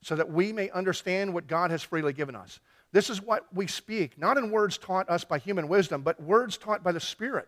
[0.00, 2.58] so that we may understand what God has freely given us.
[2.92, 6.56] This is what we speak, not in words taught us by human wisdom, but words
[6.56, 7.46] taught by the Spirit,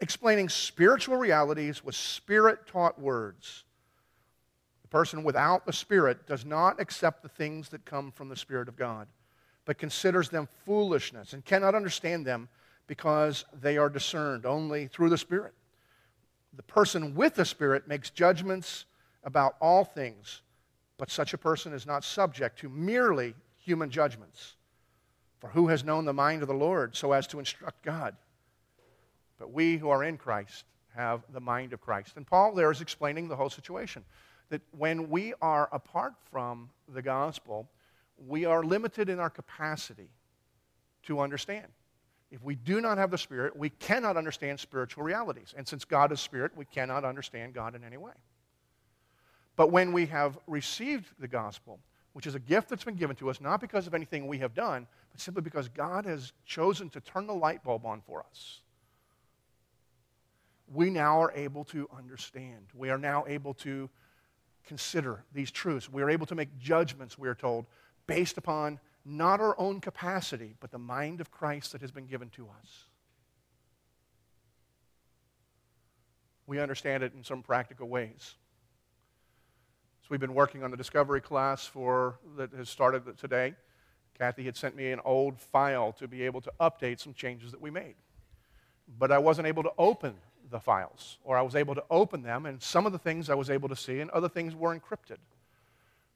[0.00, 3.62] explaining spiritual realities with Spirit taught words.
[4.82, 8.66] The person without the Spirit does not accept the things that come from the Spirit
[8.66, 9.06] of God
[9.64, 12.48] but considers them foolishness and cannot understand them
[12.86, 15.54] because they are discerned only through the Spirit.
[16.56, 18.84] The person with the Spirit makes judgments
[19.24, 20.42] about all things,
[20.98, 24.54] but such a person is not subject to merely human judgments.
[25.40, 28.16] For who has known the mind of the Lord so as to instruct God?
[29.38, 32.16] But we who are in Christ have the mind of Christ.
[32.16, 34.04] And Paul there is explaining the whole situation
[34.50, 37.68] that when we are apart from the gospel,
[38.16, 40.08] we are limited in our capacity
[41.04, 41.66] to understand.
[42.30, 45.54] If we do not have the Spirit, we cannot understand spiritual realities.
[45.56, 48.12] And since God is Spirit, we cannot understand God in any way.
[49.56, 51.78] But when we have received the gospel,
[52.12, 54.54] which is a gift that's been given to us, not because of anything we have
[54.54, 58.60] done, but simply because God has chosen to turn the light bulb on for us.
[60.72, 62.66] We now are able to understand.
[62.74, 63.88] We are now able to
[64.66, 65.92] consider these truths.
[65.92, 67.66] We are able to make judgments, we are told,
[68.06, 72.30] based upon not our own capacity, but the mind of Christ that has been given
[72.30, 72.84] to us.
[76.46, 78.34] We understand it in some practical ways.
[80.02, 83.54] So we've been working on the discovery class for that has started today.
[84.18, 87.60] Kathy had sent me an old file to be able to update some changes that
[87.60, 87.94] we made.
[88.98, 90.14] But I wasn't able to open
[90.50, 93.34] the files, or I was able to open them, and some of the things I
[93.34, 95.16] was able to see, and other things were encrypted.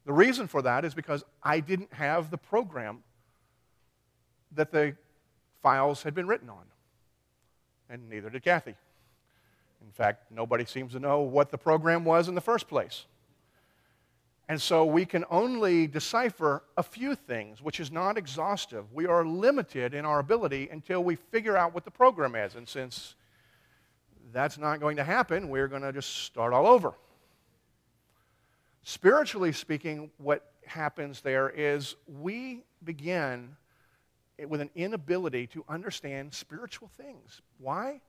[0.08, 3.00] The reason for that is because I didn't have the program
[4.52, 4.96] that the
[5.62, 6.64] files had been written on,
[7.90, 8.74] and neither did Kathy.
[9.84, 13.04] In fact, nobody seems to know what the program was in the first place.
[14.48, 18.90] And so we can only decipher a few things, which is not exhaustive.
[18.94, 22.54] We are limited in our ability until we figure out what the program is.
[22.54, 23.14] And since
[24.32, 26.94] that's not going to happen, we're going to just start all over.
[28.88, 33.54] Spiritually speaking, what happens there is we begin
[34.48, 37.42] with an inability to understand spiritual things.
[37.58, 38.00] Why?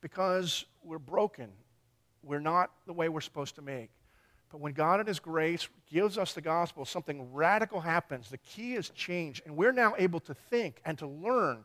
[0.00, 1.48] Because we're broken.
[2.22, 3.90] We're not the way we're supposed to make.
[4.52, 8.30] But when God in His grace gives us the gospel, something radical happens.
[8.30, 11.64] The key is change, and we're now able to think and to learn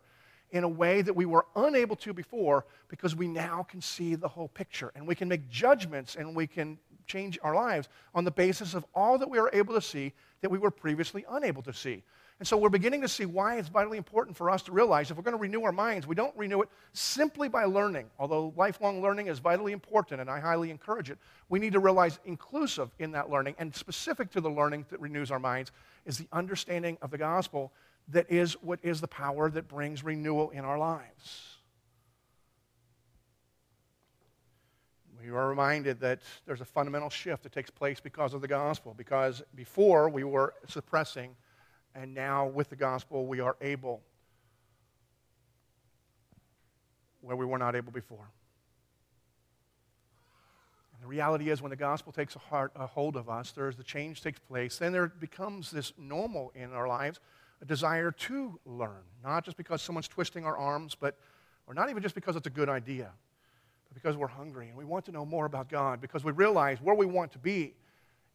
[0.53, 4.27] in a way that we were unable to before because we now can see the
[4.27, 8.31] whole picture and we can make judgments and we can change our lives on the
[8.31, 11.73] basis of all that we are able to see that we were previously unable to
[11.73, 12.03] see.
[12.39, 15.17] And so we're beginning to see why it's vitally important for us to realize if
[15.17, 18.05] we're going to renew our minds, we don't renew it simply by learning.
[18.19, 21.17] Although lifelong learning is vitally important and I highly encourage it,
[21.49, 25.31] we need to realize inclusive in that learning and specific to the learning that renews
[25.31, 25.71] our minds
[26.05, 27.71] is the understanding of the gospel
[28.09, 31.57] that is what is the power that brings renewal in our lives.
[35.21, 38.93] We are reminded that there's a fundamental shift that takes place because of the gospel,
[38.95, 41.35] because before we were suppressing
[41.95, 44.01] and now, with the gospel, we are able
[47.21, 48.31] where we were not able before.
[50.93, 53.75] And the reality is, when the gospel takes a, heart, a hold of us, there's
[53.75, 54.77] the change takes place.
[54.77, 57.19] Then there becomes this normal in our lives,
[57.63, 61.17] a desire to learn, not just because someone's twisting our arms, but
[61.65, 63.09] or not even just because it's a good idea,
[63.87, 66.81] but because we're hungry and we want to know more about God, because we realize
[66.81, 67.73] where we want to be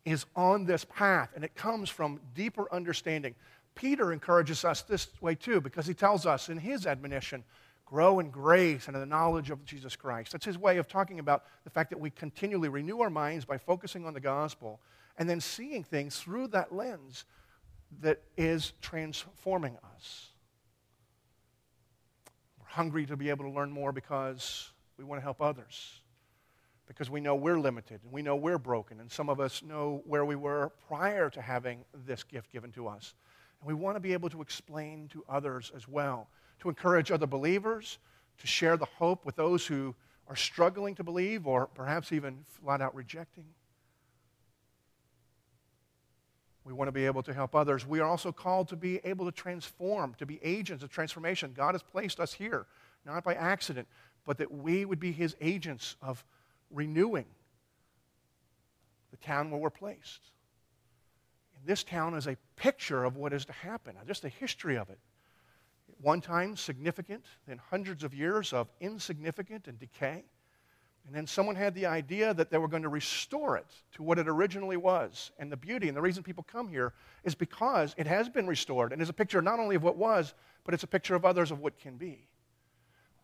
[0.07, 3.35] is on this path, and it comes from deeper understanding.
[3.75, 7.45] Peter encourages us this way too, because he tells us in his admonition,
[7.85, 10.33] grow in grace and in the knowledge of Jesus Christ.
[10.33, 13.59] That's his way of talking about the fact that we continually renew our minds by
[13.59, 14.81] focusing on the gospel
[15.19, 17.27] and then seeing things through that lens
[18.01, 20.29] that is transforming us.
[22.59, 26.01] We're hungry to be able to learn more because we want to help others
[26.89, 30.03] because we know we're limited and we know we're broken, and some of us know
[30.07, 33.15] where we were prior to having this gift given to us.
[33.61, 36.29] And we want to be able to explain to others as well,
[36.61, 37.99] to encourage other believers,
[38.39, 39.95] to share the hope with those who
[40.27, 43.45] are struggling to believe or perhaps even flat out rejecting.
[46.69, 47.87] We want to be able to help others.
[47.87, 51.55] We are also called to be able to transform, to be agents of transformation.
[51.57, 52.67] God has placed us here,
[53.07, 53.89] not by accident,
[54.27, 56.23] but that we would be His agents of
[56.71, 57.25] renewing
[59.11, 60.21] the town where we're placed.
[61.57, 64.77] And this town is a picture of what is to happen, uh, just the history
[64.77, 64.99] of it.
[66.03, 70.25] one time significant, then hundreds of years of insignificant and decay.
[71.07, 74.19] And then someone had the idea that they were going to restore it to what
[74.19, 75.31] it originally was.
[75.39, 76.93] And the beauty and the reason people come here
[77.25, 80.35] is because it has been restored and is a picture not only of what was,
[80.65, 82.29] but it's a picture of others of what can be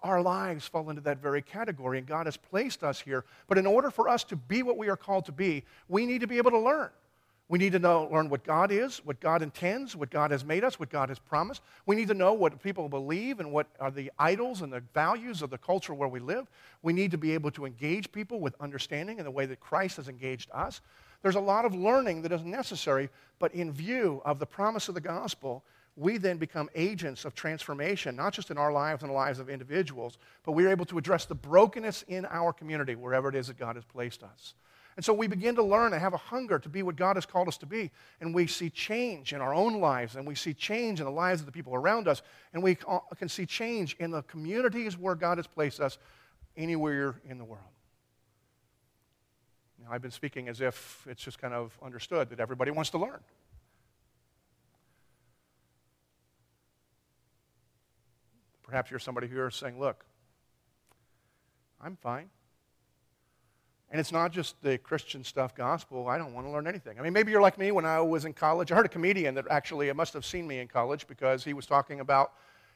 [0.04, 3.24] our lives fall into that very category, and God has placed us here.
[3.48, 6.20] But in order for us to be what we are called to be, we need
[6.20, 6.90] to be able to learn.
[7.48, 10.64] We need to know, learn what God is, what God intends, what God has made
[10.64, 11.61] us, what God has promised.
[11.85, 15.42] We need to know what people believe and what are the idols and the values
[15.42, 16.46] of the culture where we live.
[16.83, 19.98] We need to be able to engage people with understanding in the way that Christ
[19.98, 20.81] has engaged us.
[21.23, 24.94] There's a lot of learning that is necessary, but in view of the promise of
[24.94, 25.64] the gospel,
[25.96, 29.48] we then become agents of transformation, not just in our lives and the lives of
[29.48, 33.58] individuals, but we're able to address the brokenness in our community, wherever it is that
[33.58, 34.54] God has placed us.
[34.97, 37.27] And so we begin to learn and have a hunger to be what God has
[37.27, 37.90] called us to be.
[38.21, 41.40] And we see change in our own lives, and we see change in the lives
[41.40, 42.23] of the people around us,
[42.53, 42.77] and we
[43.17, 45.99] can see change in the communities where God has placed us
[46.57, 47.65] anywhere in the world.
[49.83, 52.99] Now, I've been speaking as if it's just kind of understood that everybody wants to
[52.99, 53.21] learn.
[58.63, 60.05] Perhaps you're somebody here saying, Look,
[61.81, 62.31] I'm fine.
[63.95, 66.09] And it's not just the Christian stuff, gospel.
[66.09, 66.99] I don't want to learn anything.
[66.99, 68.73] I mean, maybe you're like me when I was in college.
[68.73, 71.53] I heard a comedian that actually uh, must have seen me in college because he
[71.53, 72.33] was talking about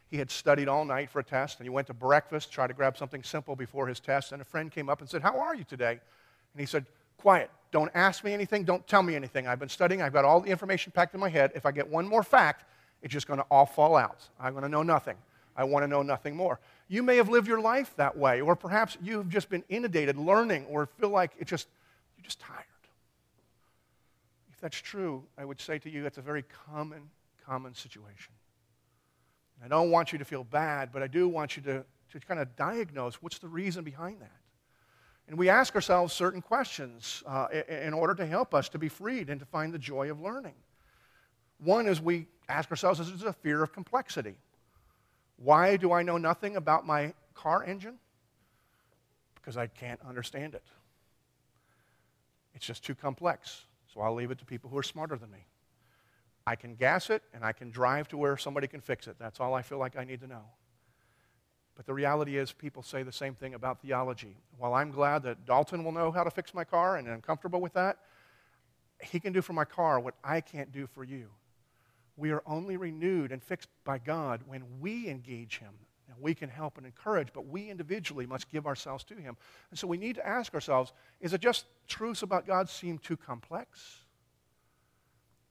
[0.07, 2.73] he had studied all night for a test and he went to breakfast, tried to
[2.73, 5.57] grab something simple before his test, and a friend came up and said, How are
[5.57, 5.91] you today?
[5.91, 7.51] And he said, Quiet.
[7.73, 8.62] Don't ask me anything.
[8.62, 9.49] Don't tell me anything.
[9.49, 10.01] I've been studying.
[10.01, 11.51] I've got all the information packed in my head.
[11.53, 12.64] If I get one more fact,
[13.03, 14.21] it's just going to all fall out.
[14.39, 15.16] I'm going to know nothing.
[15.57, 16.61] I want to know nothing more.
[16.89, 20.64] You may have lived your life that way, or perhaps you've just been inundated learning
[20.66, 21.68] or feel like it's just,
[22.16, 22.64] you're just tired.
[24.51, 27.11] If that's true, I would say to you, it's a very common,
[27.45, 28.32] common situation.
[29.62, 32.41] I don't want you to feel bad, but I do want you to, to kind
[32.41, 34.30] of diagnose what's the reason behind that.
[35.28, 39.28] And we ask ourselves certain questions uh, in order to help us to be freed
[39.28, 40.55] and to find the joy of learning.
[41.59, 44.36] One is we ask ourselves, is it a fear of complexity?
[45.39, 47.99] Why do I know nothing about my car engine?
[49.34, 50.64] Because I can't understand it.
[52.55, 53.64] It's just too complex,
[53.95, 55.47] so I'll leave it to people who are smarter than me.
[56.47, 59.16] I can gas it and I can drive to where somebody can fix it.
[59.18, 60.45] That's all I feel like I need to know.
[61.76, 64.34] But the reality is, people say the same thing about theology.
[64.57, 67.61] While I'm glad that Dalton will know how to fix my car and I'm comfortable
[67.61, 67.99] with that,
[69.01, 71.28] he can do for my car what I can't do for you.
[72.19, 75.73] We are only renewed and fixed by God when we engage Him.
[76.09, 79.37] And we can help and encourage, but we individually must give ourselves to Him.
[79.71, 83.16] And so we need to ask ourselves is it just truths about God seem too
[83.16, 84.01] complex?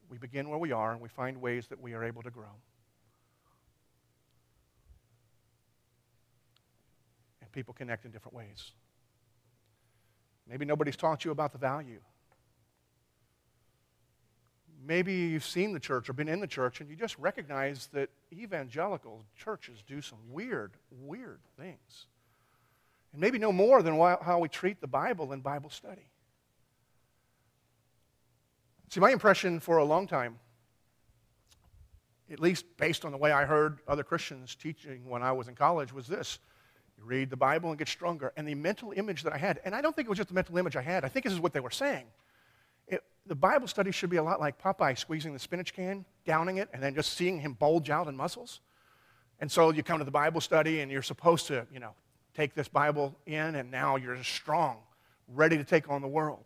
[0.09, 2.55] we begin where we are and we find ways that we are able to grow.
[7.41, 8.72] And people connect in different ways.
[10.47, 11.99] Maybe nobody's taught you about the value.
[14.88, 18.09] Maybe you've seen the church or been in the church and you just recognize that
[18.31, 22.05] evangelical churches do some weird, weird things.
[23.11, 26.07] And maybe no more than how we treat the Bible in Bible study.
[28.89, 30.39] See, my impression for a long time,
[32.31, 35.55] at least based on the way I heard other Christians teaching when I was in
[35.55, 36.39] college, was this.
[36.97, 38.31] You read the Bible and get stronger.
[38.38, 40.35] And the mental image that I had, and I don't think it was just the
[40.35, 42.05] mental image I had, I think this is what they were saying.
[43.28, 46.69] The Bible study should be a lot like Popeye squeezing the spinach can, downing it,
[46.73, 48.61] and then just seeing him bulge out in muscles.
[49.39, 51.91] And so you come to the Bible study and you're supposed to, you know,
[52.34, 54.78] take this Bible in, and now you're strong,
[55.28, 56.45] ready to take on the world.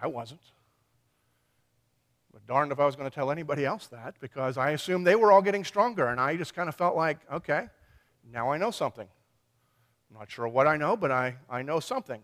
[0.00, 0.40] I wasn't.
[2.32, 5.16] But darned if I was going to tell anybody else that because I assumed they
[5.16, 6.08] were all getting stronger.
[6.08, 7.68] And I just kind of felt like, okay,
[8.32, 9.08] now I know something.
[10.10, 12.20] I'm not sure what I know, but I, I know something.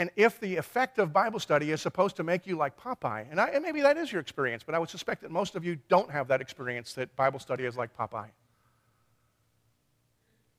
[0.00, 3.38] And if the effect of Bible study is supposed to make you like Popeye, and,
[3.38, 5.76] I, and maybe that is your experience, but I would suspect that most of you
[5.90, 8.30] don't have that experience that Bible study is like Popeye,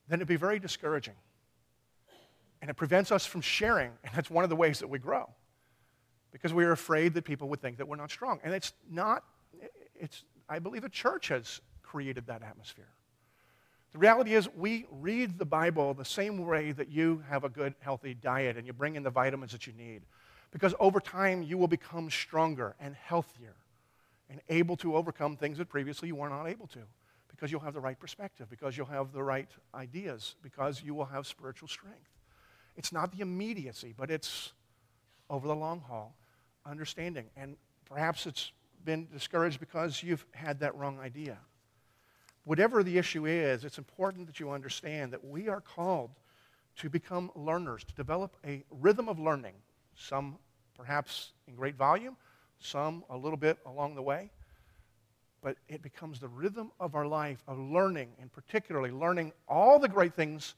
[0.06, 1.16] then it'd be very discouraging.
[2.60, 5.28] And it prevents us from sharing, and that's one of the ways that we grow
[6.30, 8.38] because we are afraid that people would think that we're not strong.
[8.44, 9.24] And it's not,
[9.96, 12.90] it's, I believe the church has created that atmosphere.
[13.92, 17.74] The reality is, we read the Bible the same way that you have a good,
[17.80, 20.02] healthy diet and you bring in the vitamins that you need.
[20.50, 23.54] Because over time, you will become stronger and healthier
[24.30, 26.80] and able to overcome things that previously you were not able to.
[27.28, 31.06] Because you'll have the right perspective, because you'll have the right ideas, because you will
[31.06, 32.10] have spiritual strength.
[32.76, 34.52] It's not the immediacy, but it's
[35.28, 36.14] over the long haul
[36.64, 37.26] understanding.
[37.36, 38.52] And perhaps it's
[38.84, 41.38] been discouraged because you've had that wrong idea.
[42.44, 46.10] Whatever the issue is, it's important that you understand that we are called
[46.76, 49.54] to become learners, to develop a rhythm of learning,
[49.94, 50.38] some
[50.76, 52.16] perhaps in great volume,
[52.58, 54.30] some a little bit along the way.
[55.40, 59.88] But it becomes the rhythm of our life of learning, and particularly learning all the
[59.88, 60.54] great things,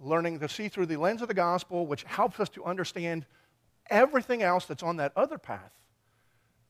[0.00, 3.26] learning to see through the lens of the gospel, which helps us to understand
[3.90, 5.72] everything else that's on that other path,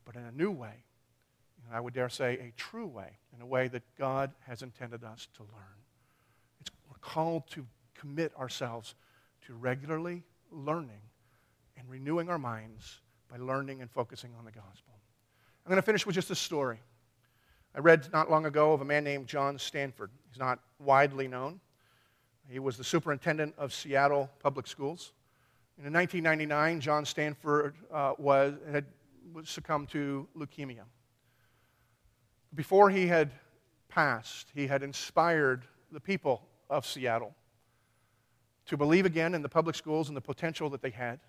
[0.05, 0.86] but in a new way.
[1.67, 5.03] And I would dare say a true way, in a way that God has intended
[5.03, 5.77] us to learn.
[6.61, 8.95] It's, we're called to commit ourselves
[9.47, 11.01] to regularly learning
[11.77, 14.95] and renewing our minds by learning and focusing on the gospel.
[15.65, 16.79] I'm going to finish with just a story.
[17.75, 20.11] I read not long ago of a man named John Stanford.
[20.31, 21.61] He's not widely known.
[22.49, 25.13] He was the superintendent of Seattle Public Schools.
[25.77, 28.87] And In 1999, John Stanford uh, was, had
[29.45, 30.85] succumbed to leukemia.
[32.55, 33.33] Before he had
[33.89, 37.35] passed, he had inspired the people of Seattle
[38.67, 41.21] to believe again in the public schools and the potential that they had,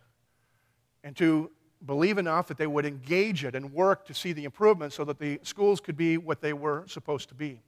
[1.03, 1.51] and to
[1.85, 5.19] believe enough that they would engage it and work to see the improvement so that
[5.19, 7.61] the schools could be what they were supposed to be.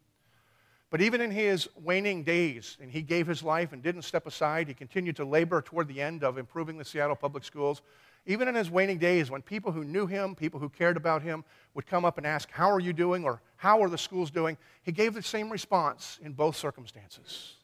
[0.90, 4.68] But even in his waning days, and he gave his life and didn't step aside,
[4.68, 7.84] he continued to labor toward the end of improving the Seattle public schools.
[8.30, 11.44] Even in his waning days, when people who knew him, people who cared about him,
[11.74, 13.24] would come up and ask, How are you doing?
[13.26, 14.56] or How are the schools doing?
[14.84, 17.56] He gave the same response in both circumstances.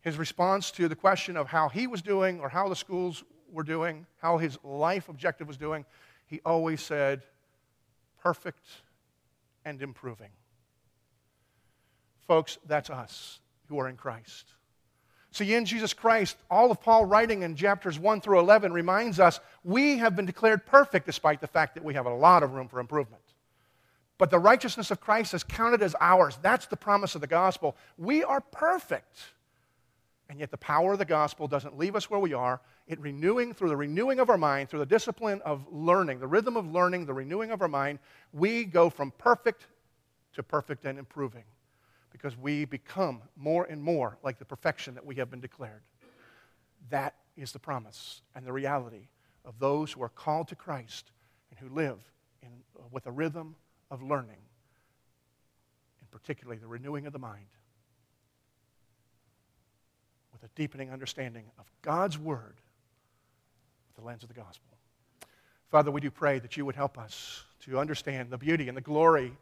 [0.00, 3.22] His response to the question of how he was doing or how the schools
[3.52, 5.84] were doing, how his life objective was doing,
[6.26, 7.22] he always said,
[8.20, 8.66] Perfect
[9.64, 10.30] and improving.
[12.26, 14.54] Folks, that's us who are in Christ.
[15.30, 19.40] See, in Jesus Christ, all of Paul writing in chapters 1 through 11 reminds us
[19.62, 22.68] we have been declared perfect despite the fact that we have a lot of room
[22.68, 23.22] for improvement.
[24.16, 26.38] But the righteousness of Christ is counted as ours.
[26.42, 27.76] That's the promise of the gospel.
[27.98, 29.18] We are perfect.
[30.30, 32.60] And yet the power of the gospel doesn't leave us where we are.
[32.86, 36.56] It renewing through the renewing of our mind, through the discipline of learning, the rhythm
[36.56, 37.98] of learning, the renewing of our mind,
[38.32, 39.66] we go from perfect
[40.34, 41.44] to perfect and improving
[42.10, 45.82] because we become more and more like the perfection that we have been declared.
[46.90, 49.08] That is the promise and the reality
[49.44, 51.10] of those who are called to Christ
[51.50, 51.98] and who live
[52.42, 52.48] in,
[52.78, 53.54] uh, with a rhythm
[53.90, 54.40] of learning,
[56.00, 57.46] and particularly the renewing of the mind,
[60.32, 62.56] with a deepening understanding of God's Word
[63.88, 64.76] with the lens of the gospel.
[65.70, 68.82] Father, we do pray that you would help us to understand the beauty and the
[68.82, 69.32] glory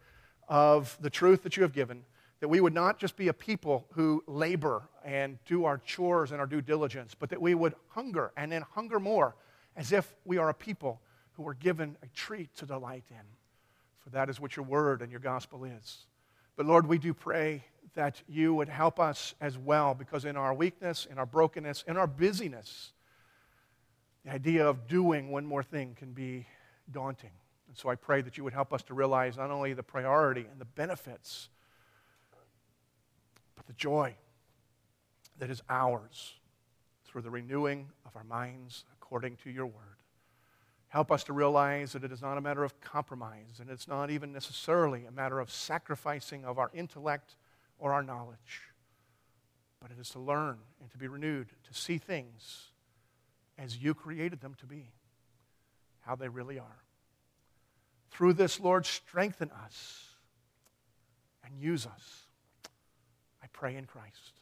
[0.49, 2.05] of the truth that you have given
[2.41, 6.41] that we would not just be a people who labor and do our chores and
[6.41, 9.35] our due diligence, but that we would hunger and then hunger more
[9.77, 11.01] as if we are a people
[11.33, 13.25] who are given a treat to delight in.
[14.01, 16.07] For that is what your word and your gospel is.
[16.57, 17.65] But Lord, we do pray
[17.95, 21.97] that you would help us as well, because in our weakness, in our brokenness, in
[21.97, 22.93] our busyness,
[24.25, 26.47] the idea of doing one more thing can be
[26.91, 27.31] daunting.
[27.69, 30.47] And so I pray that you would help us to realize not only the priority
[30.51, 31.49] and the benefits
[33.65, 34.15] the joy
[35.39, 36.35] that is ours
[37.05, 39.97] through the renewing of our minds according to your word.
[40.89, 44.11] Help us to realize that it is not a matter of compromise, and it's not
[44.11, 47.37] even necessarily a matter of sacrificing of our intellect
[47.79, 48.63] or our knowledge,
[49.81, 52.71] but it is to learn and to be renewed, to see things
[53.59, 54.93] as you created them to be,
[56.01, 56.83] how they really are.
[58.11, 60.05] Through this, Lord, strengthen us
[61.45, 62.26] and use us
[63.57, 64.41] pray in Christ.